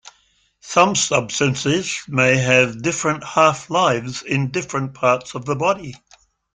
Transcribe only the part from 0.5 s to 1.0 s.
Some